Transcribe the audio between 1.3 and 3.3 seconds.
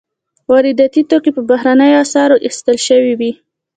په بهرنیو اسعارو اخیستل شوي